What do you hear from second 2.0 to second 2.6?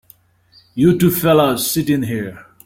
here.